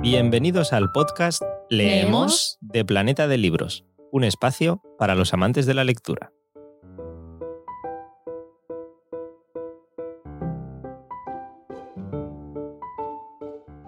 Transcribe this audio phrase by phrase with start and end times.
[0.00, 5.82] Bienvenidos al podcast Leemos de Planeta de Libros, un espacio para los amantes de la
[5.82, 6.30] lectura.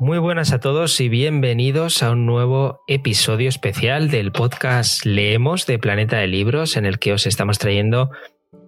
[0.01, 5.79] Muy buenas a todos y bienvenidos a un nuevo episodio especial del podcast Leemos de
[5.79, 8.11] Planeta de Libros en el que os estamos trayendo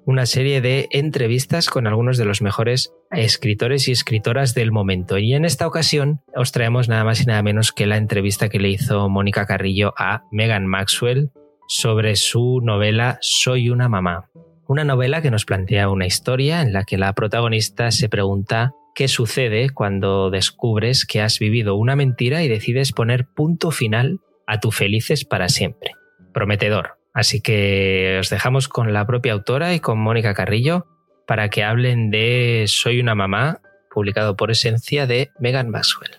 [0.05, 5.19] una serie de entrevistas con algunos de los mejores escritores y escritoras del momento.
[5.19, 8.59] Y en esta ocasión os traemos nada más y nada menos que la entrevista que
[8.59, 11.31] le hizo Mónica Carrillo a Megan Maxwell
[11.69, 14.29] sobre su novela Soy una mamá.
[14.67, 19.09] Una novela que nos plantea una historia en la que la protagonista se pregunta qué
[19.09, 24.71] sucede cuando descubres que has vivido una mentira y decides poner punto final a tu
[24.71, 25.93] felices para siempre.
[26.33, 26.99] Prometedor.
[27.15, 30.87] Así que os dejamos con la propia autora y con Mónica Carrillo
[31.33, 36.11] para que hablen de Soy una mamá, publicado por Esencia de Megan Maxwell.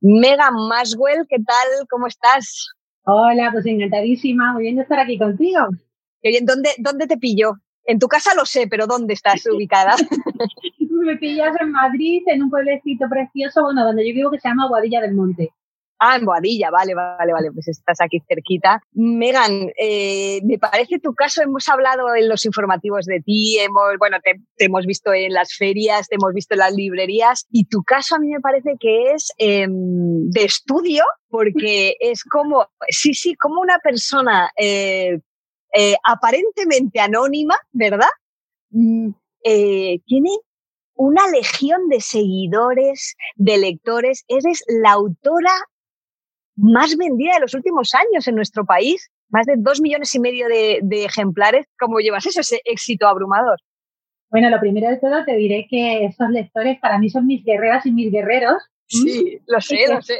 [0.00, 1.88] Megan Maxwell, ¿qué tal?
[1.90, 2.68] ¿Cómo estás?
[3.02, 5.58] Hola, pues encantadísima, muy bien de estar aquí contigo.
[6.42, 7.54] ¿dónde, ¿dónde te pillo?
[7.86, 9.94] En tu casa lo sé, pero ¿dónde estás ubicada?
[10.90, 14.68] Me pillas en Madrid, en un pueblecito precioso, bueno, donde yo vivo que se llama
[14.68, 15.52] Boadilla del Monte.
[15.98, 18.82] Ah, en Boadilla, vale, vale, vale, pues estás aquí cerquita.
[18.92, 24.18] Megan, eh, me parece tu caso, hemos hablado en los informativos de ti, hemos, bueno,
[24.22, 28.16] te, hemos visto en las ferias, te hemos visto en las librerías, y tu caso
[28.16, 33.60] a mí me parece que es em, de estudio, porque es como, sí, sí, como
[33.62, 35.20] una persona eh,
[35.76, 38.08] eh, aparentemente anónima, ¿verdad?
[38.70, 39.10] Mm,
[39.42, 40.30] tiene
[40.96, 44.24] una legión de seguidores, de lectores.
[44.28, 45.52] Eres la autora
[46.56, 49.10] más vendida de los últimos años en nuestro país.
[49.28, 51.66] Más de dos millones y medio de, ejemplares.
[51.78, 53.58] ¿Cómo llevas eso, ese éxito abrumador?
[54.30, 57.86] Bueno, lo primero de todo te diré que estos lectores para mí son mis guerreras
[57.86, 58.62] y mis guerreros.
[58.88, 60.14] Sí, lo sé, lo sé.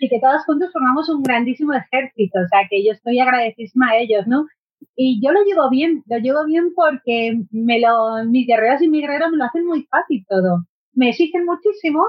[0.00, 3.98] y que todos juntos formamos un grandísimo ejército, o sea que yo estoy agradecidísima a
[3.98, 4.46] ellos, ¿no?
[4.94, 9.02] Y yo lo llevo bien, lo llevo bien porque me lo, mis guerreras y mis
[9.02, 10.64] guerreros me lo hacen muy fácil todo.
[10.94, 12.02] Me exigen muchísimo,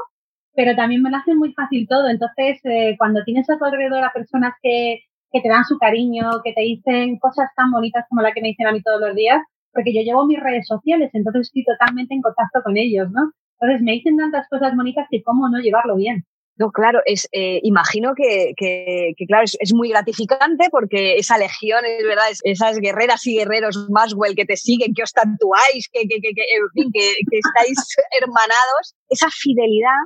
[0.53, 2.07] pero también me lo hacen muy fácil todo.
[2.07, 5.01] Entonces, eh, cuando tienes a tu alrededor a personas que,
[5.31, 8.50] que te dan su cariño, que te dicen cosas tan bonitas como la que me
[8.50, 9.41] dicen a mí todos los días,
[9.73, 13.31] porque yo llevo mis redes sociales, entonces estoy totalmente en contacto con ellos, ¿no?
[13.59, 16.25] Entonces me dicen tantas cosas bonitas que cómo no llevarlo bien.
[16.59, 22.03] No, claro, es, eh, imagino que, que, claro, es, muy gratificante porque esa legión, es
[22.03, 26.29] verdad, esas guerreras y guerreros Maswell que te siguen, que os tatuáis, que, que, que,
[26.29, 27.78] en fin, que, que estáis
[28.22, 30.01] hermanados, esa fidelidad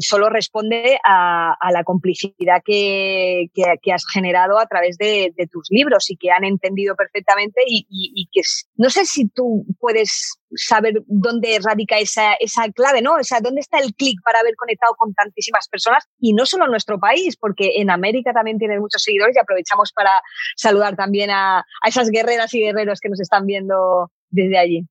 [0.00, 3.50] solo responde a, la complicidad que,
[3.92, 8.42] has generado a través de, tus libros y que han entendido perfectamente y, que
[8.76, 13.14] no sé si tú puedes saber dónde radica esa, esa clave, ¿no?
[13.14, 16.64] O sea, dónde está el clic para haber conectado con tantísimas personas y no solo
[16.64, 20.10] en nuestro país, porque en América también tienes muchos seguidores y aprovechamos para
[20.56, 24.86] saludar también a, esas guerreras y guerreros que nos están viendo desde allí.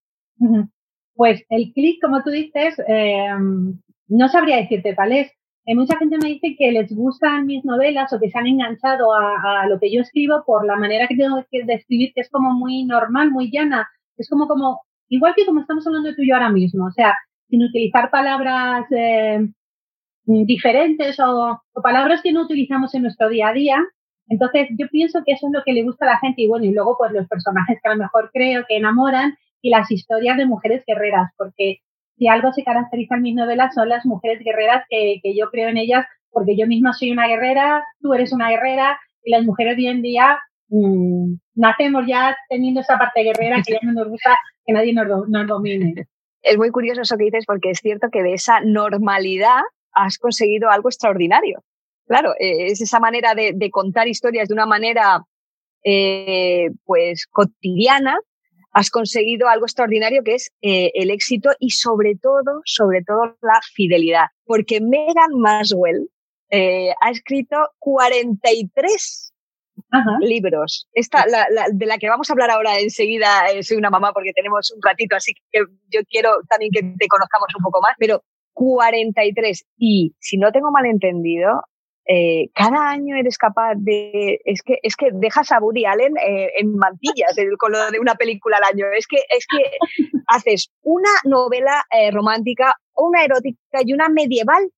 [1.13, 3.27] Pues el clic, como tú dices, eh,
[4.09, 5.31] no sabría decirte cuál es.
[5.67, 9.13] Hay mucha gente me dice que les gustan mis novelas o que se han enganchado
[9.13, 12.51] a, lo que yo escribo por la manera que tengo de escribir, que es como
[12.53, 13.87] muy normal, muy llana.
[14.17, 16.87] Es como, como, igual que como estamos hablando tú y yo ahora mismo.
[16.87, 17.15] O sea,
[17.49, 19.47] sin utilizar palabras eh,
[20.25, 23.77] diferentes o, palabras que no utilizamos en nuestro día a día.
[24.27, 26.41] Entonces, yo pienso que eso es lo que le gusta a la gente.
[26.41, 29.69] Y bueno, y luego, pues los personajes que a lo mejor creo que enamoran y
[29.69, 31.79] las historias de mujeres guerreras, porque
[32.19, 35.69] si algo se caracteriza en mis novelas son las mujeres guerreras que, que yo creo
[35.69, 39.77] en ellas, porque yo misma soy una guerrera, tú eres una guerrera, y las mujeres
[39.77, 40.37] hoy en día
[40.67, 45.07] mmm, nacemos ya teniendo esa parte guerrera que ya no nos gusta que nadie nos,
[45.27, 46.05] nos domine.
[46.41, 50.69] Es muy curioso eso que dices, porque es cierto que de esa normalidad has conseguido
[50.69, 51.63] algo extraordinario.
[52.07, 55.23] Claro, eh, es esa manera de, de contar historias de una manera
[55.83, 58.17] eh, pues cotidiana,
[58.71, 63.59] has conseguido algo extraordinario que es eh, el éxito y sobre todo, sobre todo la
[63.73, 64.25] fidelidad.
[64.45, 66.09] Porque Megan Maswell
[66.49, 69.33] eh, ha escrito 43
[70.21, 70.87] libros.
[70.93, 74.33] Esta, la, de la que vamos a hablar ahora enseguida, eh, soy una mamá porque
[74.33, 78.23] tenemos un ratito, así que yo quiero también que te conozcamos un poco más, pero
[78.53, 79.65] 43.
[79.77, 81.63] Y si no tengo mal entendido,
[82.11, 86.51] eh, cada año eres capaz de es que es que dejas a Woody Allen eh,
[86.57, 89.61] en mantillas con lo de una película al año es que es que
[90.25, 94.71] haces una novela eh, romántica una erótica y una medieval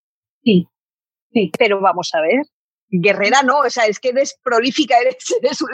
[0.44, 0.68] sí
[1.32, 2.42] sí pero vamos a ver
[2.92, 5.16] guerrera no, o sea, es que eres prolífica, eres,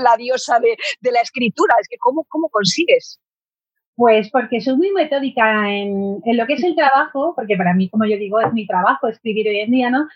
[0.04, 0.78] la diosa de,
[1.12, 3.20] la escritura, es que ¿cómo, cómo consigues?
[3.96, 7.90] Pues porque soy muy metódica en, en, lo que es el trabajo, porque para mí,
[7.90, 10.08] como yo digo, es mi trabajo escribir hoy en día, ¿no?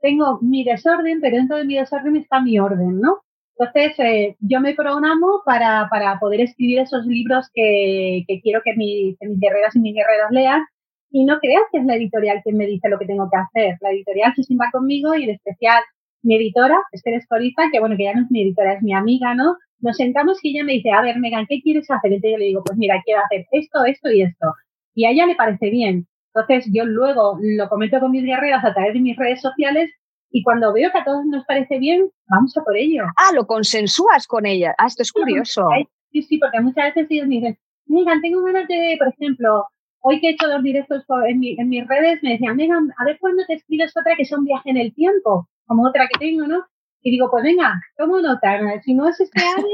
[0.00, 3.18] Tengo mi desorden, pero dentro de mi desorden está mi orden, ¿no?
[3.58, 8.74] Entonces, eh, yo me programo para, para, poder escribir esos libros que, que quiero que,
[8.74, 10.62] mis guerreras y mis guerreros lean.
[11.10, 13.76] Y no creas que es la editorial quien me dice lo que tengo que hacer.
[13.82, 15.82] La editorial se sienta conmigo y en especial
[16.22, 19.34] mi editora, Esther Escoriza, que bueno, que ya no es mi editora, es mi amiga,
[19.34, 19.56] ¿no?
[19.80, 22.12] Nos sentamos y ella me dice, a ver, Megan, ¿qué quieres hacer?
[22.12, 24.54] Entonces yo le digo, pues mira, quiero hacer esto, esto y esto.
[24.94, 26.06] Y a ella le parece bien.
[26.34, 29.90] Entonces yo luego lo comento con mis guerreras a través de mis redes sociales
[30.30, 33.04] y cuando veo que a todos nos parece bien, vamos a por ello.
[33.16, 34.74] Ah, lo consensúas con ella.
[34.78, 35.68] Ah, esto es curioso.
[36.12, 39.66] Sí, sí, porque muchas veces ellos me dicen, Megan, tengo ganas de, por ejemplo,
[40.00, 43.18] hoy que he hecho dos directos en, en mis redes, me decían, Megan, a ver
[43.20, 46.46] cuándo te escribes otra que sea un viaje en el tiempo, como otra que tengo,
[46.46, 46.64] ¿no?
[47.02, 48.60] Y digo, pues venga, tomo nota.
[48.82, 49.66] Si no es este año,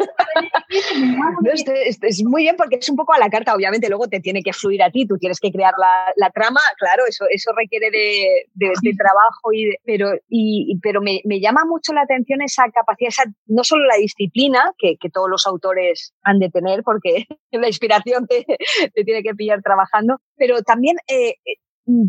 [1.43, 4.43] no, es, muy bien porque es un poco a la carta, obviamente, luego te tiene
[4.43, 5.75] que fluir a ti, tú tienes que crear
[6.17, 11.93] la, trama, claro, eso, eso requiere de, trabajo, y pero, y, pero me, llama mucho
[11.93, 16.51] la atención esa capacidad, esa, no solo la disciplina que, todos los autores han de
[16.51, 18.45] tener, porque la inspiración te,
[19.05, 21.37] tiene que pillar trabajando, pero también eh,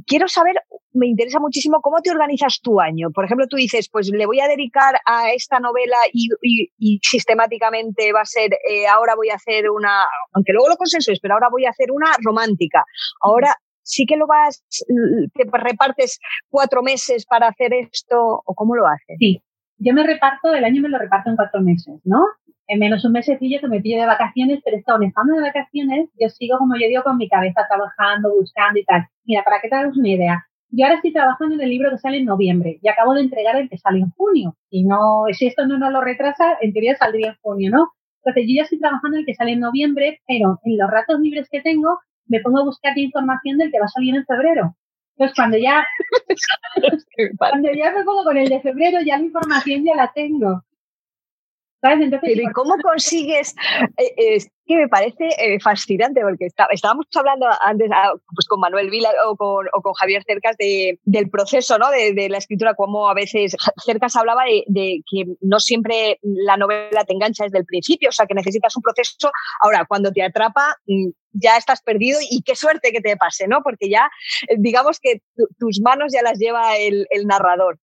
[0.06, 0.56] quiero saber,
[0.94, 3.12] me interesa muchísimo cómo te organizas tu año.
[3.12, 8.22] Por ejemplo, tú dices, pues le voy a dedicar a esta novela y, sistemáticamente va
[8.22, 11.66] a ser, eh, ahora voy a hacer una, aunque luego lo consensues, pero ahora voy
[11.66, 12.84] a hacer una romántica.
[13.22, 14.64] Ahora sí que lo vas,
[15.34, 16.20] te repartes
[16.50, 19.16] cuatro meses para hacer esto, o cómo lo haces.
[19.20, 19.42] Sí,
[19.78, 22.24] yo me reparto, el año me lo reparto en cuatro meses, ¿no?
[22.68, 26.30] en menos un mesecillo que me pillo de vacaciones, pero estando estando de vacaciones, yo
[26.30, 29.08] sigo, como yo digo, con mi cabeza trabajando, buscando y tal.
[29.24, 31.98] Mira, para que te hagas una idea, yo ahora estoy trabajando en el libro que
[31.98, 34.58] sale en noviembre y acabo de entregar el que sale en junio.
[34.70, 37.92] Y no, si esto no lo retrasa, en teoría saldría en junio, ¿no?
[38.24, 41.22] Entonces yo ya estoy trabajando en el que sale en noviembre, pero en los ratos
[41.22, 44.76] libres que tengo, me pongo a buscar información del que va a salir en febrero.
[45.18, 45.84] Entonces cuando ya,
[47.40, 50.64] cuando ya me pongo con el de febrero, ya la información ya la tengo.
[51.82, 53.56] Pero ¿y cómo consigues?
[53.98, 58.90] Eh, es que me parece eh, fascinante porque estábamos hablando antes ah, pues con Manuel
[58.90, 61.90] Vila o con, o con Javier Cercas de, del proceso ¿no?
[61.90, 67.14] de, la escritura, como a veces Cercas hablaba de, que no siempre la novela te
[67.14, 69.32] engancha desde el principio, o sea que necesitas un proceso.
[69.62, 73.62] Ahora, cuando te atrapa, mm, ya estás perdido y qué suerte que te pase, ¿no?
[73.62, 74.10] Porque ya,
[74.50, 75.22] eh, digamos que
[75.60, 77.80] tus manos ya las lleva el, el narrador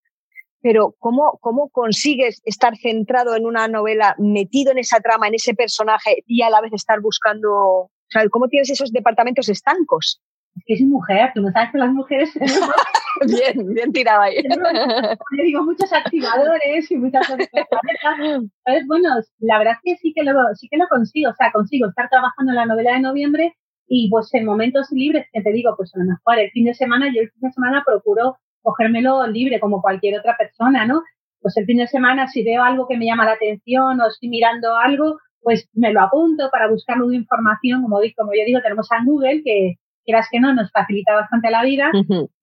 [0.65, 5.53] pero ¿cómo, ¿cómo consigues estar centrado en una novela, metido en esa trama, en ese
[5.53, 10.23] personaje y a la vez estar buscando, o sea, ¿cómo tienes esos departamentos estancos?
[10.55, 12.31] Es que es mujer, tú no sabes que las mujeres...
[13.27, 14.37] bien, bien tirado ahí.
[14.41, 17.47] Le digo muchos activadores y muchas cosas.
[18.17, 21.51] Entonces, bueno, la verdad es que sí que, lo, sí que lo consigo, o sea,
[21.51, 23.55] consigo estar trabajando en la novela de noviembre
[23.87, 26.73] y pues en momentos libres, que te digo, pues a lo mejor el fin de
[26.73, 31.03] semana, yo el fin de semana procuro cogérmelo libre como cualquier otra persona, ¿no?
[31.39, 34.29] Pues el fin de semana si veo algo que me llama la atención o estoy
[34.29, 38.91] mirando algo, pues me lo apunto para buscar de información, como, como yo digo, tenemos
[38.91, 41.91] a Google que quieras que no, nos facilita bastante la vida.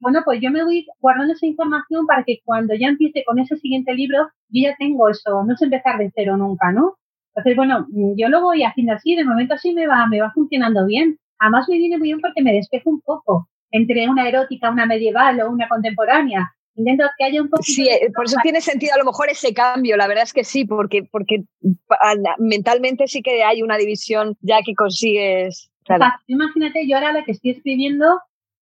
[0.00, 3.56] Bueno, pues yo me voy guardando esa información para que cuando ya empiece con ese
[3.56, 6.94] siguiente libro, yo ya tengo eso, no sé empezar de cero nunca, ¿no?
[7.34, 7.86] Entonces, bueno,
[8.16, 11.16] yo lo voy haciendo así, de momento así me va, me va funcionando bien.
[11.40, 15.40] Además me viene muy bien porque me despejo un poco entre una erótica, una medieval
[15.40, 16.54] o una contemporánea.
[16.74, 17.62] Intento que haya un poco.
[17.62, 20.44] Sí, eh, por eso tiene sentido a lo mejor ese cambio, la verdad es que
[20.44, 21.44] sí, porque, porque
[22.38, 25.70] mentalmente sí que hay una división ya que consigues.
[26.28, 28.06] Imagínate, yo ahora la que estoy escribiendo,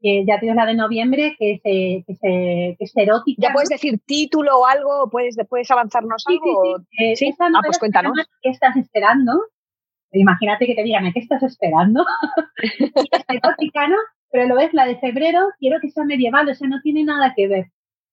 [0.02, 3.48] que ya tienes la de noviembre, que es, eh, que es, erótica.
[3.48, 5.10] ¿Ya puedes decir título o algo?
[5.12, 6.80] ¿Puedes, puedes avanzarnos algo?
[6.92, 7.26] Sí, sí.
[7.26, 8.14] Eh, ah, pues cuéntanos.
[8.42, 9.34] ¿Qué estás esperando?
[10.12, 12.06] Imagínate que te digan, ¿qué estás esperando?
[12.62, 13.98] es erótica, ¿no?
[14.32, 17.34] pero lo ves, la de febrero, quiero que sea medieval, o sea, no tiene nada
[17.36, 17.66] que ver.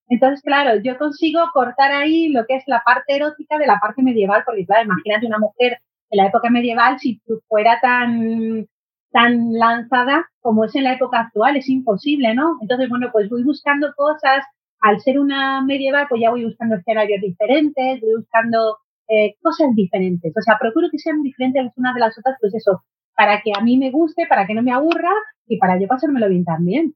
[0.08, 4.02] Entonces, claro, yo consigo cortar ahí lo que es la parte erótica de la parte
[4.02, 5.78] medieval, porque claro, imagínate una mujer
[6.10, 8.66] en la época medieval, si fuera tan,
[9.10, 12.58] tan lanzada como es en la época actual, es imposible, ¿no?
[12.62, 14.44] Entonces, bueno, pues voy buscando cosas,
[14.80, 20.32] al ser una medieval, pues ya voy buscando escenarios diferentes, voy buscando eh, cosas diferentes.
[20.36, 22.82] O sea, procuro que sean diferentes las unas de las otras, pues eso,
[23.16, 25.12] para que a mí me guste, para que no me aburra
[25.46, 26.94] y para yo pasármelo bien también.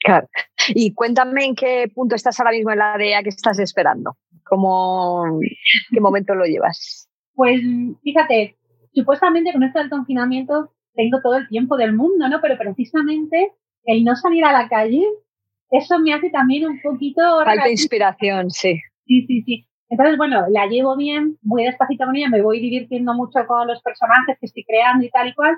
[0.00, 0.28] Claro.
[0.68, 4.16] Y cuéntame en qué punto estás ahora mismo en la DEA que estás esperando.
[4.44, 5.40] ¿Cómo,
[5.90, 7.08] ¿Qué momento lo llevas?
[7.34, 7.60] Pues
[8.02, 8.56] fíjate,
[8.92, 12.40] supuestamente con esto del confinamiento tengo todo el tiempo del mundo, ¿no?
[12.40, 13.52] Pero precisamente
[13.84, 15.02] el no salir a la calle,
[15.70, 17.20] eso me hace también un poquito...
[17.44, 18.80] Falta inspiración, sí.
[19.06, 19.66] Sí, sí, sí.
[19.88, 23.82] Entonces, bueno, la llevo bien, muy despacito con ella, me voy divirtiendo mucho con los
[23.82, 25.56] personajes que estoy creando y tal y cual,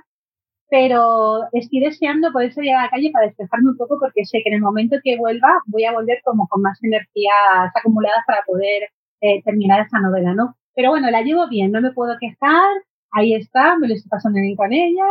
[0.68, 4.50] pero estoy deseando poder salir a la calle para despejarme un poco porque sé que
[4.50, 8.88] en el momento que vuelva voy a volver como con más energías acumuladas para poder
[9.20, 10.56] eh, terminar esa novela, ¿no?
[10.74, 12.68] Pero bueno, la llevo bien, no me puedo quejar,
[13.12, 15.06] ahí está, me lo estoy pasando bien con ella,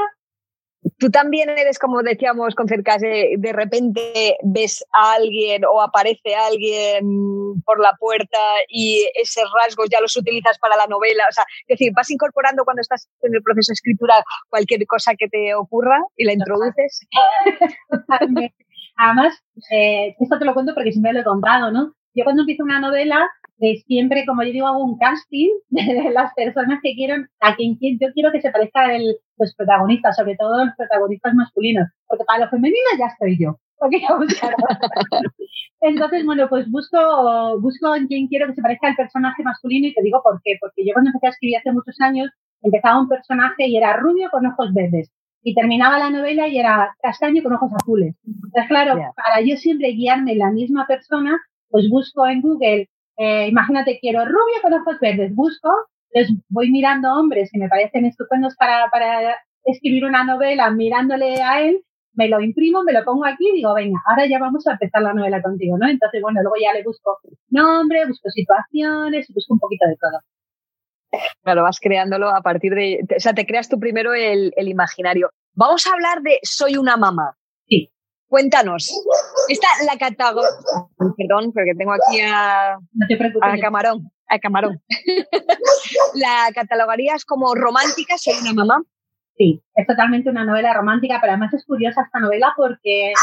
[0.97, 6.35] Tú también eres, como decíamos con cerca, de, de repente ves a alguien o aparece
[6.35, 8.37] alguien por la puerta
[8.69, 11.23] y esos rasgos ya los utilizas para la novela.
[11.29, 15.15] O sea, es decir, vas incorporando cuando estás en el proceso de escritura cualquier cosa
[15.17, 17.07] que te ocurra y la introduces.
[18.97, 21.93] Además, eh, esto te lo cuento porque siempre lo he contado, ¿no?
[22.15, 23.29] Yo cuando empiezo una novela,
[23.59, 27.77] eh, siempre, como yo digo, hago un casting de las personas que quiero, a quien,
[27.81, 32.45] yo quiero que se parezca el, los protagonistas, sobre todo los protagonistas masculinos, porque para
[32.45, 33.59] lo femenino ya estoy yo.
[35.81, 39.93] Entonces, bueno, pues busco, busco en quien quiero que se parezca el personaje masculino y
[39.93, 40.57] te digo por qué.
[40.59, 42.29] Porque yo cuando empecé a escribir hace muchos años,
[42.61, 45.11] empezaba un personaje y era rubio con ojos verdes.
[45.43, 48.15] Y terminaba la novela y era castaño con ojos azules.
[48.25, 53.99] Entonces, claro, para yo siempre guiarme la misma persona, pues busco en Google eh, imagínate,
[53.99, 55.69] quiero rubio con ojos verdes, busco,
[56.11, 61.61] les voy mirando hombres que me parecen estupendos para, para escribir una novela mirándole a
[61.61, 61.81] él,
[62.13, 65.01] me lo imprimo, me lo pongo aquí y digo, venga, ahora ya vamos a empezar
[65.01, 65.87] la novela contigo, ¿no?
[65.87, 67.19] Entonces, bueno, luego ya le busco
[67.49, 70.19] nombre, busco situaciones, busco un poquito de todo.
[71.43, 75.29] Claro, vas creándolo a partir de, o sea, te creas tú primero el, el imaginario.
[75.53, 77.35] Vamos a hablar de Soy una mamá.
[78.27, 78.91] Cuéntanos,
[79.49, 80.49] esta la categoría,
[81.15, 84.81] perdón, porque tengo aquí a, a Camarón, a Camarón.
[86.15, 88.81] ¿La catalogarías como romántica, soy una mamá?
[89.37, 93.13] Sí, es totalmente una novela romántica, pero además es curiosa esta novela porque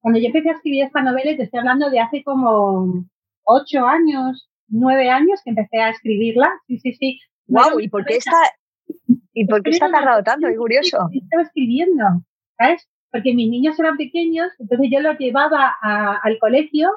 [0.00, 3.04] cuando yo empecé a escribir esta novela, te estoy hablando de hace como
[3.44, 6.50] ocho años, nueve años que empecé a escribirla.
[6.66, 7.20] Sí, sí, sí.
[7.46, 8.36] Wow, ¿y por qué está,
[9.32, 10.46] y por qué está tardado tanto?
[10.46, 11.08] Es curioso.
[11.12, 12.04] Estaba escribiendo,
[12.58, 12.88] ¿sabes?
[13.12, 16.90] Porque mis niños eran pequeños, entonces yo los llevaba al colegio,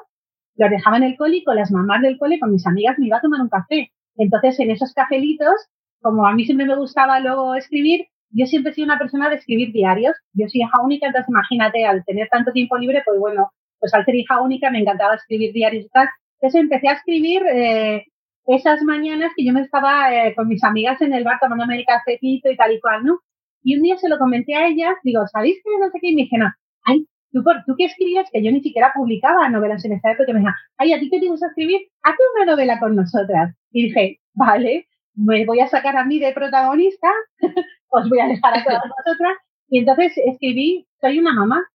[0.56, 3.06] los dejaba en el cole y con las mamás del cole, con mis amigas, me
[3.06, 3.92] iba a tomar un café.
[4.16, 5.54] Entonces, en esos cafelitos,
[6.00, 9.36] como a mí siempre me gustaba luego escribir, yo siempre he sido una persona de
[9.36, 10.16] escribir diarios.
[10.32, 14.04] Yo soy hija única, entonces imagínate, al tener tanto tiempo libre, pues bueno, pues al
[14.04, 16.08] ser hija única me encantaba escribir diarios y tal.
[16.40, 18.04] Entonces empecé a escribir eh,
[18.46, 21.84] esas mañanas que yo me estaba eh, con mis amigas en el bar tomando el
[21.84, 23.20] cafecito y tal y cual, ¿no?
[23.66, 26.10] Y un día se lo comenté a ellas, digo, ¿sabéis que no sé qué?
[26.10, 26.52] Y me dijeron,
[26.84, 28.30] ay, ¿tú, por, ¿tú qué escribías?
[28.32, 30.30] Que yo ni siquiera publicaba novelas en esa época.
[30.30, 31.80] Y me dijeron, ay, ¿a ti qué te gusta escribir?
[32.04, 33.56] Hazte una novela con nosotras.
[33.72, 37.08] Y dije, vale, me voy a sacar a mí de protagonista,
[37.88, 39.36] os voy a dejar a todas vosotras.
[39.68, 41.66] Y entonces escribí, soy una mamá.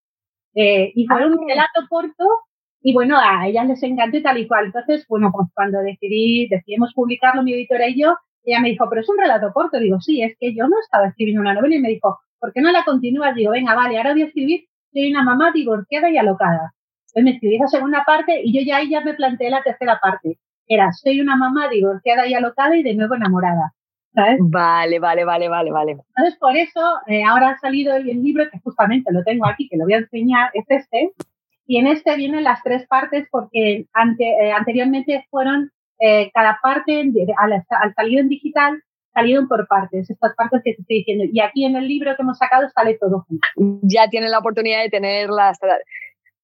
[0.56, 1.46] Eh, y fue un ah.
[1.46, 2.24] relato corto
[2.82, 4.68] y bueno, a ellas les encantó y tal y cual.
[4.68, 9.02] Entonces, bueno, pues cuando decidí, decidimos publicarlo, mi editora y yo, ella me dijo, pero
[9.02, 9.80] es un relato corto.
[9.80, 12.62] Digo, sí, es que yo no estaba escribiendo una novela y me dijo, ¿por qué
[12.62, 13.36] no la continúas?
[13.36, 16.74] Digo, venga, vale, ahora voy a escribir, soy una mamá divorciada y alocada.
[17.08, 20.00] Entonces me escribí esa segunda parte y yo ya ahí ya me planteé la tercera
[20.02, 20.38] parte.
[20.68, 23.74] Era, soy una mamá divorciada y alocada y de nuevo enamorada.
[24.14, 24.40] ¿sabes?
[24.42, 25.92] Vale, vale, vale, vale, vale.
[25.92, 29.78] Entonces, por eso, eh, ahora ha salido el libro, que justamente lo tengo aquí, que
[29.78, 31.12] lo voy a enseñar, es este.
[31.66, 35.72] Y en este vienen las tres partes porque ante, eh, anteriormente fueron
[36.02, 38.82] eh, cada parte, al, salir en digital,
[39.14, 41.26] salieron por partes, estas partes que te estoy diciendo.
[41.32, 43.48] Y aquí en el libro que hemos sacado sale todo junto.
[43.84, 45.60] Ya tienen la oportunidad de tenerlas.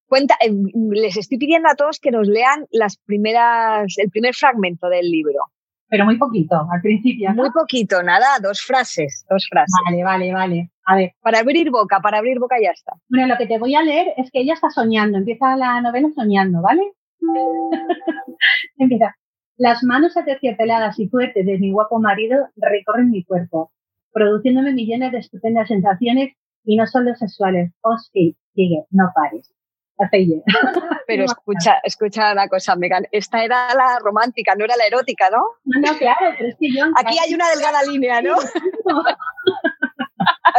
[0.07, 0.53] Cuenta, eh,
[0.91, 5.45] les estoy pidiendo a todos que nos lean las primeras, el primer fragmento del libro.
[5.89, 7.31] Pero muy poquito, al principio.
[7.33, 9.73] Muy poquito, nada, dos frases, dos frases.
[9.85, 10.71] Vale, vale, vale.
[10.85, 11.13] A ver.
[11.21, 12.93] Para abrir boca, para abrir boca ya está.
[13.09, 16.09] Bueno, lo que te voy a leer es que ella está soñando, empieza la novela
[16.13, 16.91] soñando, ¿vale?
[18.77, 19.15] empieza.
[19.57, 23.71] Las manos aterciopeladas y fuertes de mi guapo marido recorren mi cuerpo,
[24.13, 26.33] produciéndome millones de estupendas sensaciones
[26.63, 27.71] y no solo sexuales.
[27.81, 29.53] Oh, sí, sigue, no pares.
[31.07, 33.05] Pero escucha, escucha una cosa, Megan.
[33.11, 35.43] Esta era la romántica, no era la erótica, ¿no?
[35.65, 36.85] No, claro, pero es que yo.
[36.95, 38.35] Aquí hay una delgada línea, ¿no?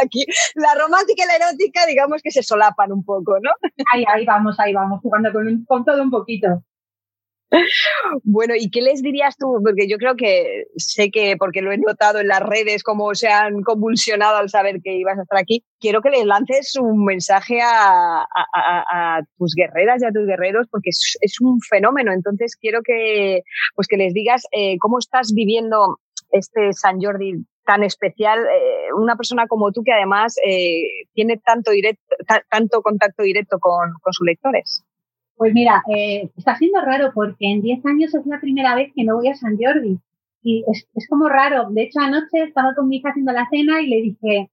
[0.01, 0.25] Aquí
[0.55, 3.51] la romántica y la erótica, digamos que se solapan un poco, ¿no?
[3.93, 6.63] Ahí, ahí vamos, ahí vamos, jugando con, con todo un poquito.
[8.23, 9.59] Bueno, ¿y qué les dirías tú?
[9.63, 13.27] Porque yo creo que sé que, porque lo he notado en las redes, cómo se
[13.27, 17.59] han convulsionado al saber que ibas a estar aquí, quiero que les lances un mensaje
[17.63, 18.25] a,
[19.37, 22.11] tus guerreras y a tus guerreros, porque es, un fenómeno.
[22.11, 23.41] Entonces, quiero que,
[23.75, 25.99] pues que les digas eh, cómo estás viviendo
[26.31, 31.71] este San Jordi tan especial, eh, una persona como tú que además eh, tiene tanto,
[31.71, 32.15] directo,
[32.49, 34.83] tanto contacto directo con sus lectores.
[35.39, 39.05] Pues mira, eh, está siendo raro porque en 10 años es la primera vez que
[39.05, 39.97] no voy a San Jordi.
[40.43, 41.69] Y es, como raro.
[41.69, 44.49] De hecho, anoche estaba con mi hija haciendo la cena y le dije,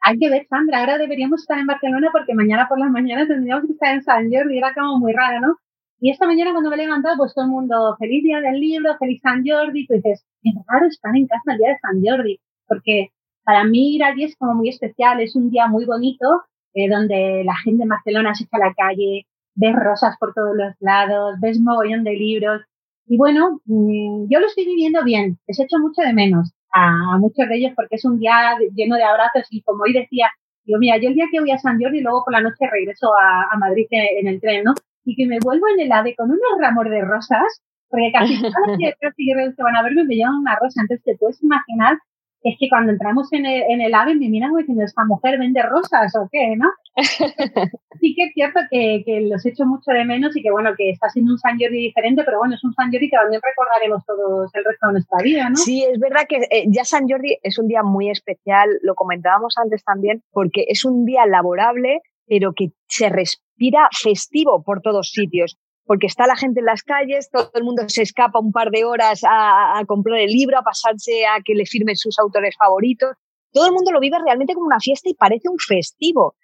[0.00, 3.66] hay que ver, Sandra, ahora deberíamos estar en Barcelona porque mañana por las mañanas tendríamos
[3.66, 4.58] que estar en San Jordi.
[4.58, 5.56] Era como muy raro, ¿no?
[6.00, 8.96] Y esta mañana cuando me he levantado, pues todo el mundo, feliz día del libro,
[8.98, 9.86] feliz San Jordi.
[9.86, 12.40] Tú dices, es raro estar en casa el día de San Jordi.
[12.66, 13.10] Porque
[13.44, 15.20] para mí ir allí es como muy especial.
[15.20, 16.26] Es un día muy bonito
[16.74, 20.56] eh, donde la gente en Barcelona se echa a la calle, ves rosas por todos
[20.56, 22.62] los lados, ves mogollón de libros.
[23.06, 27.48] Y bueno, mm, yo lo estoy viviendo bien, les echo mucho de menos a, muchos
[27.48, 30.30] de ellos porque es un día lleno de abrazos y como hoy decía,
[30.64, 32.68] digo, mira, yo el día que voy a San Jordi y luego por la noche
[32.70, 34.74] regreso a, Madrid en, el tren, ¿no?
[35.04, 38.52] Y que me vuelvo en el AVE con unos ramos de rosas, porque casi todos
[38.66, 41.98] los que van a verme me llevan una rosa, entonces te puedes imaginar
[42.44, 45.62] es que cuando entramos en el, en el AVE me miran diciendo, ¿esta mujer vende
[45.62, 46.54] rosas o qué?
[46.56, 46.68] ¿no?
[48.00, 50.90] sí que es cierto que, que, los echo mucho de menos y que bueno, que
[50.90, 54.04] está siendo un San Jordi diferente, pero bueno, es un San Jordi que también recordaremos
[54.04, 55.56] todos el resto de nuestra vida, ¿no?
[55.56, 59.54] Sí, es verdad que eh, ya San Jordi es un día muy especial, lo comentábamos
[59.56, 65.58] antes también, porque es un día laborable, pero que se respira festivo por todos sitios
[65.86, 68.84] porque está la gente en las calles, todo el mundo se escapa un par de
[68.84, 73.16] horas a, comprar el libro, a pasarse a que le firmen sus autores favoritos.
[73.52, 76.34] Todo el mundo lo vive realmente como una fiesta y parece un festivo.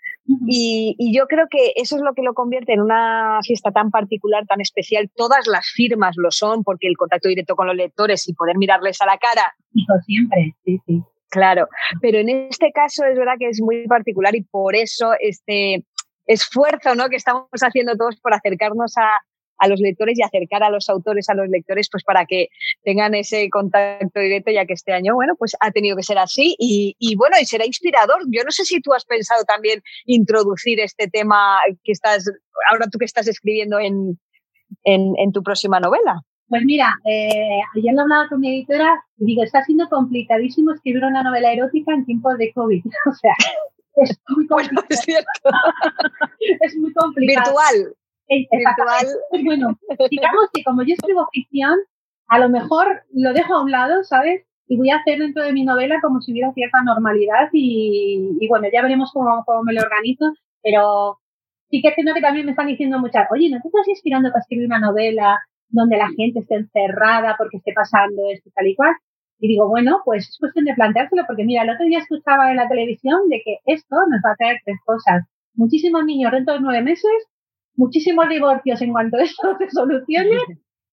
[0.47, 4.47] y, yo creo que eso es lo que lo convierte en una fiesta tan particular,
[4.47, 5.11] tan especial.
[5.17, 9.01] Todas las firmas lo son, porque el contacto directo con los lectores y poder mirarles
[9.01, 9.55] a la cara.
[10.07, 11.03] siempre, sí, sí.
[11.31, 11.69] Claro,
[12.01, 15.85] pero en este caso es verdad que es muy particular y por eso este
[16.27, 17.09] esfuerzo ¿no?
[17.09, 19.11] que estamos haciendo todos por acercarnos a,
[19.61, 22.49] a los lectores y acercar a los autores a los lectores pues para que
[22.83, 26.57] tengan ese contacto directo ya que este año bueno pues ha tenido que ser así
[26.59, 31.09] y, bueno y será inspirador yo no sé si tú has pensado también introducir este
[31.09, 32.25] tema que estás
[32.71, 34.19] ahora tú que estás escribiendo en,
[34.85, 39.45] en, tu próxima novela pues mira, eh, ayer lo hablaba con mi editora y digo,
[39.45, 42.83] está siendo complicadísimo escribir una novela erótica en tiempos de COVID.
[43.07, 43.35] O sea,
[43.95, 44.87] es muy complicado.
[44.89, 45.31] es, cierto.
[46.61, 47.53] es muy complicado.
[47.53, 47.95] Virtual.
[49.31, 49.77] Pues bueno,
[50.11, 51.79] digamos que como yo escribo ficción,
[52.29, 54.47] a lo mejor lo dejo a un lado, ¿sabes?
[54.69, 58.69] Y voy a hacer dentro de mi novela como si hubiera cierta normalidad y, bueno,
[58.73, 61.19] ya veremos cómo, cómo, me lo organizo, pero
[61.71, 64.31] sí que es cierto que también me están diciendo muchas, oye, ¿no te estás inspirando
[64.31, 68.77] para escribir una novela donde la gente esté encerrada porque esté pasando esto tal y
[68.77, 68.95] cual?
[69.41, 72.59] Y digo, bueno, pues es cuestión de planteárselo, porque mira, el otro día escuchaba en
[72.59, 75.25] la televisión de que esto nos va a traer tres cosas.
[75.55, 77.11] Muchísimos niños dentro de nueve meses,
[77.81, 80.37] muchísimos divorcios en cuanto a esto se solucione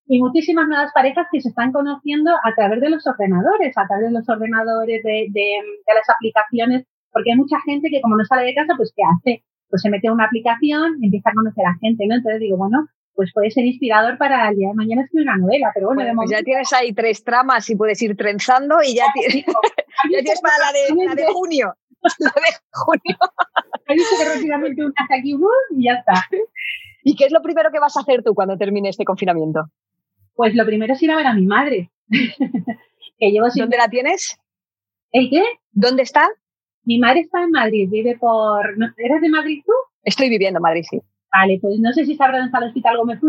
[0.06, 4.06] y muchísimas nuevas parejas que se están conociendo a través de los ordenadores, a través
[4.06, 8.46] de los ordenadores, de, de, las aplicaciones, porque hay mucha gente que como no sale
[8.46, 9.44] de casa, pues ¿qué hace?
[9.68, 12.14] Pues se mete en una aplicación y empieza a conocer a gente, ¿no?
[12.14, 15.70] Entonces digo, bueno, pues puede ser inspirador para el día de mañana escribir una novela,
[15.74, 19.44] pero bueno, pues ya tienes ahí tres tramas y puedes ir trenzando y ya, tienes,
[20.10, 21.74] ya tienes para la de, la de junio.
[22.20, 23.16] La de junio.
[23.88, 25.34] Rápidamente un aquí
[25.76, 26.14] y ya está.
[27.02, 29.62] ¿Y qué es lo primero que vas a hacer tú cuando termine este confinamiento?
[30.34, 31.90] Pues lo primero es ir a ver a mi madre.
[33.18, 34.38] que llevo ¿Dónde la tienes?
[35.10, 35.42] ¿El qué?
[35.72, 36.28] ¿Dónde está?
[36.84, 38.64] Mi madre está en Madrid, vive por...
[38.96, 39.72] ¿Eres de Madrid tú?
[40.02, 41.00] Estoy viviendo en Madrid, sí.
[41.32, 43.20] Vale, pues no sé si sabrás dónde está el Hospital Gómez.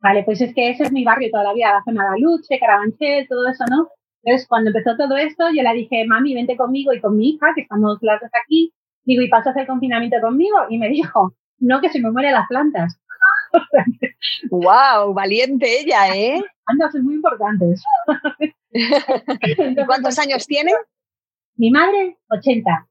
[0.00, 3.48] Vale, pues es que ese es mi barrio todavía, la zona de Luche, Carabanchel, todo
[3.48, 3.88] eso, ¿no?
[4.22, 7.52] Entonces, cuando empezó todo esto, yo le dije, mami, vente conmigo y con mi hija,
[7.54, 8.72] que estamos las dos aquí.
[9.08, 10.58] Digo, ¿y pasas el confinamiento conmigo?
[10.68, 13.00] Y me dijo, no, que se me mueren las plantas.
[14.50, 15.14] ¡Wow!
[15.14, 16.44] Valiente ella, ¿eh?
[16.66, 17.82] Anda, son muy importantes.
[19.86, 20.72] ¿Cuántos años tiene?
[21.56, 22.86] Mi madre, 80.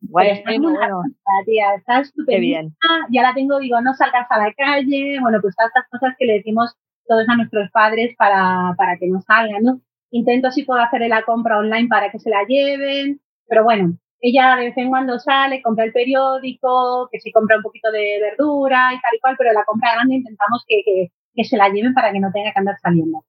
[0.00, 1.02] Bueno, bueno.
[1.46, 2.40] Tía, está estupenda.
[2.40, 2.76] bien.
[3.12, 5.20] Ya la tengo, digo, no salgas a la calle.
[5.20, 6.74] Bueno, pues todas estas cosas que le decimos
[7.06, 9.80] todos a nuestros padres para, para que no salgan, ¿no?
[10.10, 13.20] Intento si puedo hacerle la compra online para que se la lleven.
[13.46, 17.62] Pero bueno, ella de vez en cuando sale, compra el periódico, que si compra un
[17.62, 21.56] poquito de verdura y tal y cual, pero la compra grande intentamos que, que, se
[21.56, 23.24] la lleven para que no tenga que andar saliendo.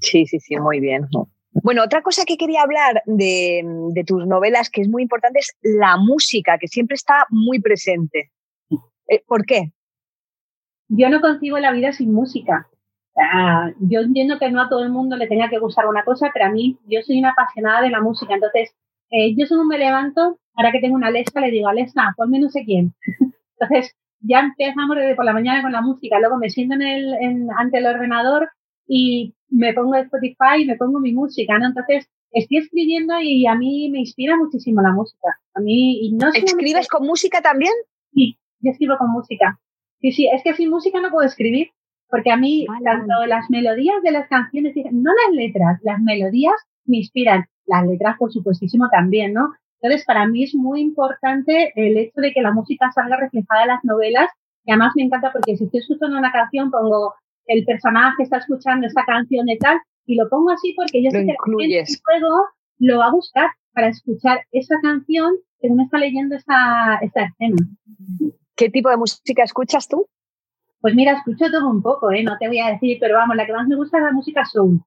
[0.00, 1.08] Sí, sí, sí, muy bien.
[1.62, 5.56] Bueno, otra cosa que quería hablar de, de, tus novelas que es muy importante es
[5.62, 8.30] la música, que siempre está muy presente.
[9.08, 9.72] Eh, ¿Por qué?
[10.88, 12.68] Yo no concibo la vida sin música.
[13.80, 16.46] yo entiendo que no a todo el mundo le tenga que gustar una cosa, pero
[16.46, 18.34] a mí, yo soy una apasionada de la música.
[18.34, 18.74] Entonces,
[19.10, 22.48] eh, yo según me levanto, ahora que tengo una Alexa, le digo, Alexa, ponme no
[22.48, 22.94] sé quién.
[23.58, 27.14] Entonces, ya empezamos desde por la mañana con la música, luego me siento en el,
[27.14, 28.50] en, ante el ordenador
[28.86, 31.66] y me pongo Spotify y me pongo mi música, ¿no?
[31.66, 35.38] Entonces, estoy escribiendo y a mí me inspira muchísimo la música.
[35.54, 37.72] A mí, y no ¿Escribes con música también?
[38.12, 39.58] Sí, yo escribo con música.
[40.00, 41.70] Sí, sí, es que sin música no puedo escribir,
[42.08, 46.98] porque a mí tanto las melodías de las canciones, no las letras, las melodías me
[46.98, 49.52] inspiran, las letras por supuestísimo también, ¿no?
[49.80, 53.68] Entonces, para mí es muy importante el hecho de que la música salga reflejada en
[53.68, 54.30] las novelas,
[54.64, 57.14] y además me encanta porque si estoy escuchando una canción, pongo
[57.46, 61.24] el personaje está escuchando esta canción y tal, y lo pongo así porque yo sé
[61.26, 62.44] que luego
[62.78, 67.56] lo va a buscar para escuchar esa canción según está leyendo esta, esta escena.
[68.54, 70.06] ¿Qué tipo de música escuchas tú?
[70.80, 72.22] Pues mira, escucho todo un poco, ¿eh?
[72.22, 74.44] no te voy a decir, pero vamos, la que más me gusta es la música
[74.44, 74.80] soul.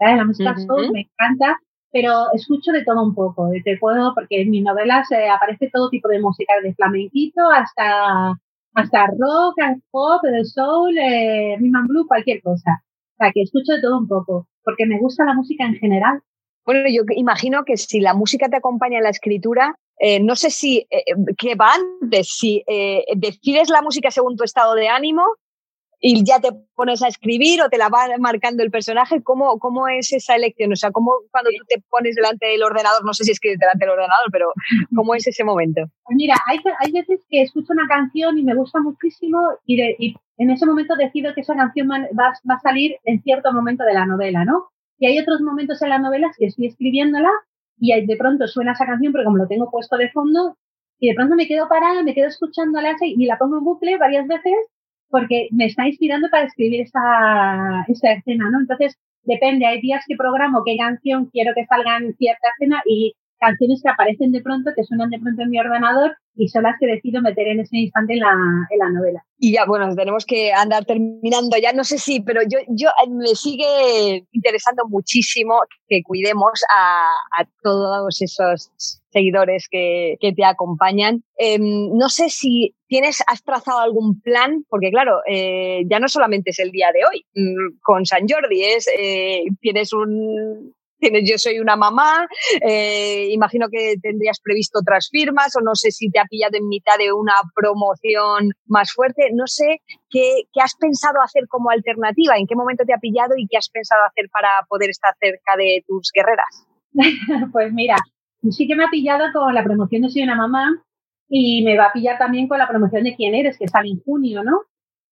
[0.00, 1.60] La música soul me encanta,
[1.96, 3.48] pero escucho de todo un poco.
[3.64, 8.38] Te puedo, porque en mis novelas eh, aparece todo tipo de música, de flamenquito hasta,
[8.74, 9.56] hasta rock,
[9.90, 12.82] pop, soul, eh, rhythm and blue, cualquier cosa.
[13.14, 16.20] O sea, que escucho de todo un poco, porque me gusta la música en general.
[16.66, 20.50] Bueno, yo imagino que si la música te acompaña en la escritura, eh, no sé
[20.50, 21.02] si, eh,
[21.38, 22.28] ¿qué va antes?
[22.28, 25.22] Si eh, decides la música según tu estado de ánimo
[26.08, 29.88] y ya te pones a escribir o te la va marcando el personaje, ¿cómo, cómo
[29.88, 30.70] es esa elección?
[30.70, 33.56] O sea, ¿cómo cuando tú te pones delante del ordenador, no sé si es que
[33.56, 34.52] delante del ordenador, pero
[34.94, 35.82] ¿cómo es ese momento?
[36.04, 40.50] Pues mira, hay, hay veces que escucho una canción y me gusta muchísimo y, en
[40.50, 44.06] ese momento decido que esa canción va, va a salir en cierto momento de la
[44.06, 44.68] novela, ¿no?
[44.98, 47.30] Y hay otros momentos en las novelas que estoy escribiéndola
[47.78, 50.56] y de pronto suena esa canción, pero como lo tengo puesto de fondo,
[51.00, 54.28] y de pronto me quedo parada, me quedo escuchándola y la pongo en bucle varias
[54.28, 54.54] veces
[55.08, 58.60] porque me está inspirando para escribir esa, esa escena, ¿no?
[58.60, 63.14] Entonces, depende, hay días que programo qué canción quiero que salga en cierta escena y
[63.38, 66.76] canciones que aparecen de pronto, que suenan de pronto en mi ordenador y son las
[66.78, 68.32] que decido meter en ese instante en la,
[68.70, 69.24] en la novela.
[69.38, 73.10] Y ya, bueno, tenemos que andar terminando ya, no sé si, pero yo, yo eh,
[73.10, 78.70] me sigue interesando muchísimo que cuidemos a, todos esos
[79.10, 81.22] seguidores que, que te acompañan.
[81.36, 86.50] Em, no sé si tienes, has trazado algún plan, porque claro, eh, ya no solamente
[86.50, 91.58] es el día de hoy, mm, con San Jordi, es, eh, tienes un, yo soy
[91.58, 92.26] una mamá,
[92.60, 96.68] eh, imagino que tendrías previsto otras firmas o no sé si te ha pillado en
[96.68, 99.80] mitad de una promoción más fuerte, no sé
[100.10, 103.56] qué, qué has pensado hacer como alternativa, en qué momento te ha pillado y qué
[103.56, 106.66] has pensado hacer para poder estar cerca de tus guerreras.
[107.52, 107.96] pues mira,
[108.50, 110.82] sí que me ha pillado con la promoción de Soy una mamá
[111.28, 114.00] y me va a pillar también con la promoción de Quién eres, que sale en
[114.00, 114.62] junio, ¿no?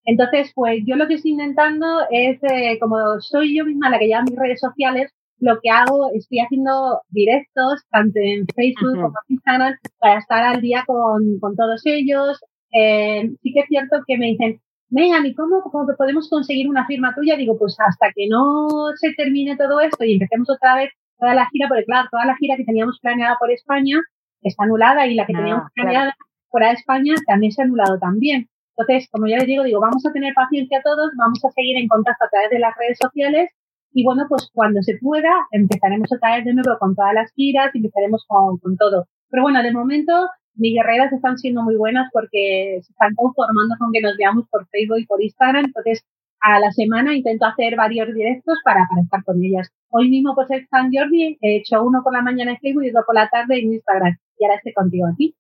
[0.04, 4.06] Entonces, pues yo lo que estoy intentando es, eh, como soy yo misma la que
[4.06, 5.10] lleva mis redes sociales,
[5.44, 10.62] lo que hago, estoy haciendo directos, tanto en Facebook como en Instagram, para estar al
[10.62, 12.40] día con, con todos ellos.
[12.72, 16.86] Eh, sí que es cierto que me dicen, Megan, ¿y cómo, cómo, podemos conseguir una
[16.86, 17.36] firma tuya?
[17.36, 21.46] Digo, pues hasta que no se termine todo esto y empecemos otra vez toda la
[21.50, 23.98] gira, porque claro, toda la gira que teníamos planeada por España
[24.40, 26.16] está anulada y la que ah, teníamos planeada
[26.48, 28.48] fuera de España también se ha anulado también.
[28.76, 31.86] Entonces, como ya les digo, digo, vamos a tener paciencia todos, vamos a seguir en
[31.86, 33.50] contacto a través de las redes sociales
[33.94, 37.70] y bueno, pues cuando se pueda, empezaremos a caer de nuevo con todas las giras
[37.74, 39.06] y empezaremos con, con todo.
[39.30, 40.12] Pero bueno, de momento
[40.56, 44.66] mis guerreras están siendo muy buenas porque se están conformando con que nos veamos por
[44.68, 45.66] Facebook y por Instagram.
[45.66, 46.04] Entonces,
[46.40, 49.70] a la semana intento hacer varios directos para, para estar con ellas.
[49.90, 52.90] Hoy mismo, pues es San Jordi, he hecho uno por la mañana en Facebook y
[52.90, 54.16] otro por la tarde en Instagram.
[54.38, 55.34] Y ahora estoy contigo aquí.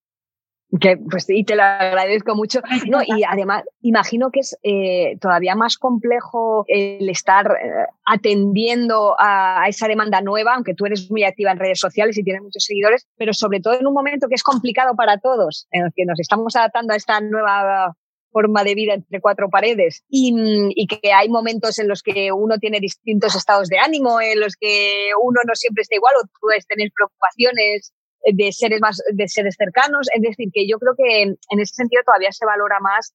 [0.80, 2.60] Que, pues, y te lo agradezco mucho.
[2.88, 9.66] No, y además, imagino que es eh, todavía más complejo el estar eh, atendiendo a,
[9.68, 13.06] esa demanda nueva, aunque tú eres muy activa en redes sociales y tienes muchos seguidores,
[13.16, 16.18] pero sobre todo en un momento que es complicado para todos, en el que nos
[16.18, 17.94] estamos adaptando a esta nueva
[18.32, 20.34] forma de vida entre cuatro paredes y,
[20.74, 24.56] y, que hay momentos en los que uno tiene distintos estados de ánimo, en los
[24.56, 27.92] que uno no siempre está igual o puedes tener preocupaciones
[28.32, 30.08] de seres más, de seres cercanos.
[30.14, 33.14] Es decir, que yo creo que en ese sentido todavía se valora más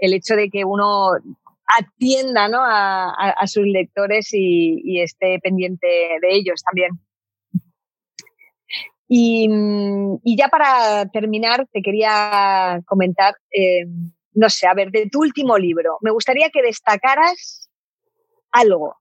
[0.00, 1.12] el hecho de que uno
[1.78, 2.60] atienda ¿no?
[2.60, 6.90] a, a, sus lectores y, esté pendiente de ellos también.
[9.08, 9.48] Y,
[10.24, 13.86] y, ya para terminar, te quería comentar, eh,
[14.32, 17.70] no sé, a ver, de tu último libro, me gustaría que destacaras
[18.50, 18.96] algo.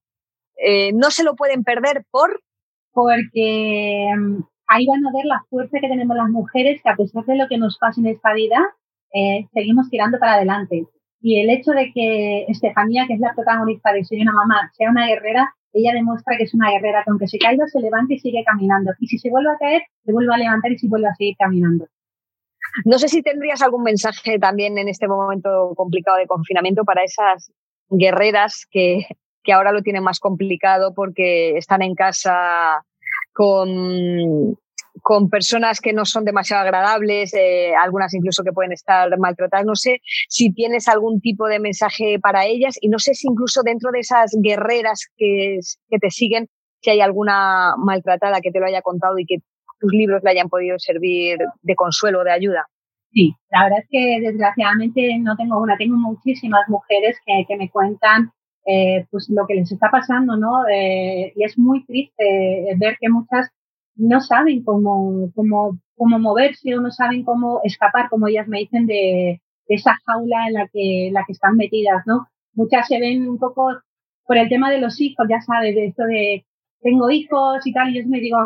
[0.58, 2.42] Eh, no se lo pueden perder por...
[2.96, 4.08] Porque
[4.68, 7.48] ahí van a ver la fuerza que tenemos las mujeres, que a pesar de lo
[7.48, 8.60] que nos pasa en esta vida,
[9.14, 10.86] eh, seguimos tirando para adelante.
[11.22, 14.90] Y el hecho de que Estefanía, que es la protagonista de Soy una mamá, sea
[14.90, 18.20] una guerrera, ella demuestra que es una guerrera, que aunque se caiga, se levanta y
[18.20, 18.92] sigue caminando.
[19.00, 21.36] Y si se vuelve a caer, se vuelve a levantar y se vuelve a seguir
[21.38, 21.88] caminando.
[22.86, 27.52] No sé si tendrías algún mensaje también en este momento complicado de confinamiento para esas
[27.90, 29.06] guerreras que,
[29.44, 32.84] que ahora lo tienen más complicado porque están en casa
[33.34, 34.58] con,
[35.02, 39.66] con personas que no son demasiado agradables, eh, algunas incluso que pueden estar maltratadas.
[39.66, 43.62] No sé si tienes algún tipo de mensaje para ellas y no sé si incluso
[43.64, 46.48] dentro de esas guerreras que, que te siguen,
[46.82, 49.38] si hay alguna maltratada que te lo haya contado y que
[49.80, 52.68] tus libros le hayan podido servir de consuelo, o de ayuda.
[53.12, 57.70] Sí, la verdad es que desgraciadamente no tengo una, tengo muchísimas mujeres que, que me
[57.70, 58.32] cuentan
[58.66, 60.68] eh, pues lo que les está pasando, ¿no?
[60.68, 62.24] Eh, y es muy triste
[62.78, 63.50] ver que muchas
[63.96, 68.88] no saben cómo, cómo, cómo moverse o no saben cómo escapar, como ellas me dicen,
[68.88, 72.28] de, esa jaula en la que, la que están metidas, ¿no?
[72.54, 73.70] Muchas se ven un poco
[74.26, 76.46] por el tema de los hijos, ya sabes, de esto de
[76.82, 78.38] tengo hijos y tal, y yo me digo,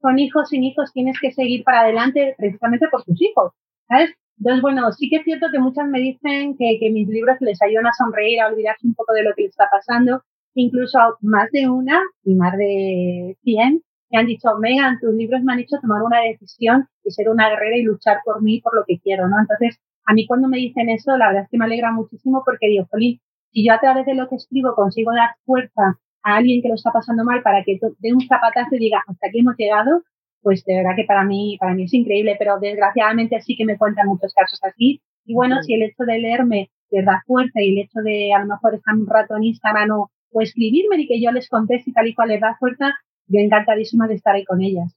[0.00, 3.52] con hijos, sin hijos, tienes que seguir para adelante precisamente por tus hijos,
[3.88, 4.10] ¿sabes?
[4.40, 7.86] Entonces, bueno, sí que es cierto que muchas me dicen que, mis libros les ayudan
[7.86, 10.22] a sonreír, a olvidarse un poco de lo que les está pasando,
[10.54, 15.52] incluso más de una y más de cien me han dicho, Megan, tus libros me
[15.52, 18.84] han hecho tomar una decisión y ser una guerrera y luchar por mí, por lo
[18.84, 19.36] que quiero, ¿no?
[19.38, 22.66] Entonces, a mí cuando me dicen eso, la verdad es que me alegra muchísimo porque
[22.66, 23.20] digo, Jolín,
[23.52, 26.74] si yo a través de lo que escribo consigo dar fuerza a alguien que lo
[26.74, 30.02] está pasando mal para que dé un zapatazo y diga, hasta aquí hemos llegado,
[30.42, 33.76] pues de verdad que para mí, para mí es increíble, pero desgraciadamente sí que me
[33.76, 35.00] cuentan muchos casos así.
[35.24, 38.40] Y bueno, si el hecho de leerme les da fuerza y el hecho de a
[38.40, 41.90] lo mejor estar un rato en Instagram o, o escribirme y que yo les conteste
[41.90, 42.92] y tal y cual les da fuerza,
[43.26, 44.96] yo encantadísima de estar ahí con ellas.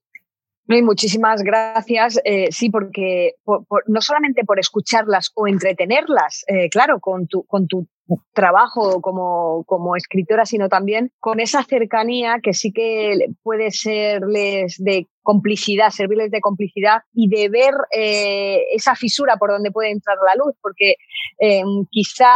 [0.68, 2.20] muchísimas gracias.
[2.24, 3.34] Eh, sí, porque
[3.88, 7.88] no solamente por escucharlas o entretenerlas, eh, claro, con tu, con tu
[8.34, 15.08] trabajo como, como escritora, sino también con esa cercanía que sí que puede serles de
[15.22, 20.36] complicidad, servirles de complicidad y de ver eh, esa fisura por donde puede entrar la
[20.36, 20.96] luz, porque
[21.40, 22.28] eh, quizá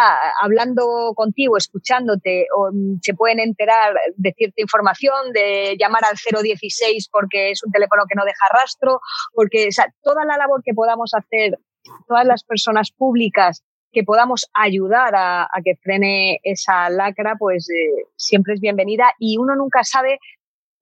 [0.42, 7.10] hablando contigo, escuchándote, o, mm, se pueden enterar de cierta información, de llamar al 016
[7.12, 9.02] porque es un teléfono que no deja rastro,
[9.34, 9.68] porque
[10.02, 11.60] toda la labor que podamos hacer,
[12.08, 13.64] todas las personas públicas
[13.98, 19.56] que podamos ayudar a, que frene esa lacra, pues eh, siempre es bienvenida y uno
[19.56, 20.20] nunca sabe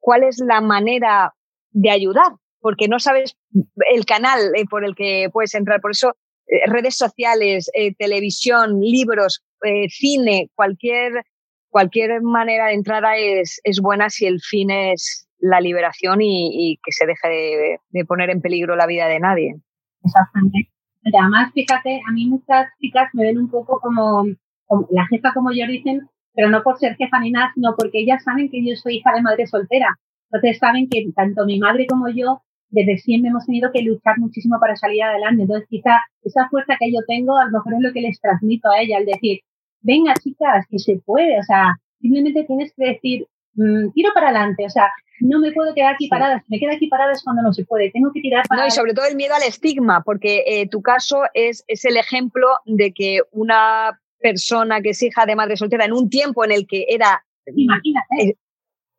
[0.01, 1.33] cuál es la manera
[1.71, 3.37] de ayudar, porque no sabes
[3.93, 5.79] el canal eh, por el que puedes entrar.
[5.79, 9.45] Por eso, eh, redes sociales, televisión, libros,
[9.87, 11.23] cine, cualquier,
[11.69, 16.91] cualquier manera de entrada es, es buena si el fin es la liberación y, que
[16.91, 19.55] se deje de, de poner en peligro la vida de nadie.
[20.03, 20.74] Exactamente.
[21.05, 24.25] Además, fíjate, a mí muchas chicas me ven un poco como,
[24.89, 28.23] la jefa, como ellos dicen, pero no por ser jefa ni nada, sino porque ellas
[28.23, 29.97] saben que yo soy hija de madre soltera.
[30.31, 34.59] Entonces saben que tanto mi madre como yo desde siempre hemos tenido que luchar muchísimo
[34.59, 35.43] para salir adelante.
[35.43, 38.69] Entonces quizá esa fuerza que yo tengo a lo mejor es lo que les transmito
[38.69, 39.39] a ella, al decir,
[39.81, 44.65] venga chicas, que se puede, o sea, simplemente tienes que decir, mm, tiro para adelante,
[44.65, 46.41] o sea, no me puedo quedar aquí parada.
[46.41, 47.91] Si me quedo aquí parada es cuando no se puede.
[47.91, 48.61] Tengo que tirar para.
[48.61, 51.97] No, y sobre todo el miedo al estigma, porque eh, tu caso es, es el
[51.97, 56.51] ejemplo de que una persona que es hija de madre soltera en un tiempo en
[56.51, 57.23] el que era.
[57.45, 58.15] Imagínate.
[58.21, 58.35] Eh,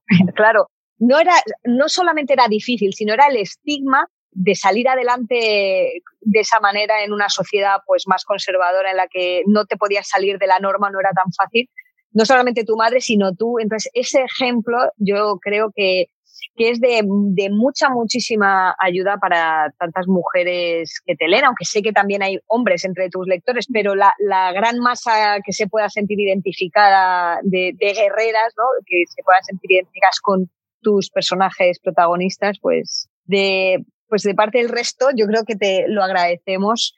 [0.35, 6.41] claro, no, era, no solamente era difícil, sino era el estigma de salir adelante de
[6.41, 10.39] esa manera en una sociedad pues más conservadora en la que no te podías salir
[10.39, 11.71] de la norma, no era tan fácil
[12.17, 13.59] no solamente tu madre, sino tú.
[13.59, 16.07] Entonces, ese ejemplo yo creo que,
[16.57, 21.83] que es de, de, mucha, muchísima ayuda para tantas mujeres que te leen, aunque sé
[21.83, 25.91] que también hay hombres entre tus lectores, pero la, la gran masa que se pueda
[25.91, 28.65] sentir identificada de, de, guerreras, ¿no?
[28.87, 30.51] que se puedan sentir identificadas con
[30.81, 36.03] tus personajes protagonistas, pues de, pues de parte del resto, yo creo que te lo
[36.03, 36.95] agradecemos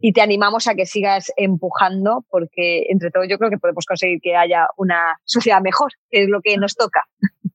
[0.00, 4.20] y te animamos a que sigas empujando porque entre todos yo creo que podemos conseguir
[4.20, 7.04] que haya una sociedad mejor, que es lo que nos toca.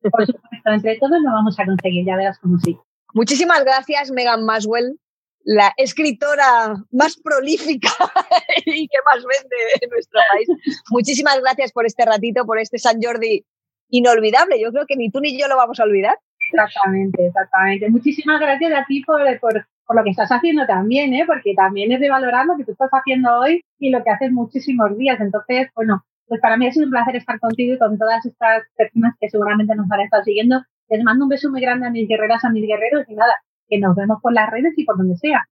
[0.01, 2.77] Por supuesto, entre todos lo vamos a conseguir, ya verás cómo sí.
[3.13, 4.99] Muchísimas gracias, Megan Maswell,
[5.43, 7.89] la escritora más prolífica
[8.65, 10.47] y que más vende en nuestro país.
[10.89, 13.45] Muchísimas gracias por este ratito, por este San Jordi
[13.89, 14.59] inolvidable.
[14.59, 16.17] Yo creo que ni tú ni yo lo vamos a olvidar.
[16.51, 17.89] Exactamente, exactamente.
[17.89, 21.23] Muchísimas gracias a ti por, por por lo que estás haciendo también, ¿eh?
[21.25, 24.31] porque también es de valorar lo que tú estás haciendo hoy y lo que haces
[24.31, 25.19] muchísimos días.
[25.19, 28.63] Entonces, bueno, pues para mí ha sido un placer estar contigo y con todas estas
[28.75, 30.63] personas que seguramente nos van a estar siguiendo.
[30.89, 33.35] Les mando un beso muy grande a mis guerreras, a mis guerreros y nada,
[33.67, 35.45] que nos vemos por las redes y por donde sea.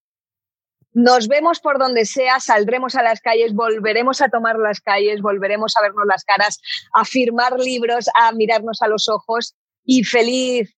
[0.93, 5.77] Nos vemos por donde sea, saldremos a las calles, volveremos a tomar las calles, volveremos
[5.77, 6.61] a vernos las caras,
[6.93, 10.73] a firmar libros, a mirarnos a los ojos y feliz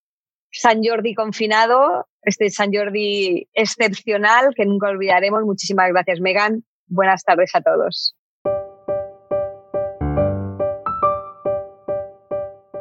[0.59, 5.45] San Jordi confinado, este San Jordi excepcional que nunca olvidaremos.
[5.45, 6.65] Muchísimas gracias, Megan.
[6.87, 8.17] Buenas tardes a todos.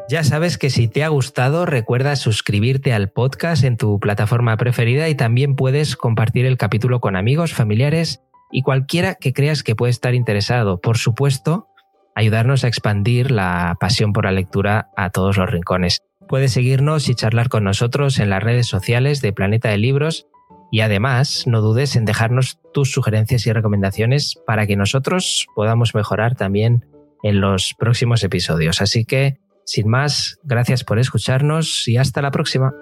[0.07, 5.09] Ya sabes que si te ha gustado, recuerda suscribirte al podcast en tu plataforma preferida
[5.09, 9.89] y también puedes compartir el capítulo con amigos, familiares y cualquiera que creas que puede
[9.89, 10.79] estar interesado.
[10.79, 11.67] Por supuesto,
[12.13, 16.03] ayudarnos a expandir la pasión por la lectura a todos los rincones.
[16.27, 20.27] Puedes seguirnos y charlar con nosotros en las redes sociales de Planeta de Libros
[20.71, 26.35] y además no dudes en dejarnos tus sugerencias y recomendaciones para que nosotros podamos mejorar
[26.35, 26.85] también
[27.23, 28.81] en los próximos episodios.
[28.81, 32.73] Así que, sin más, gracias por escucharnos y hasta la próxima.